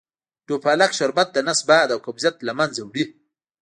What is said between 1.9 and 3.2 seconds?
او قبضیت له منځه وړي.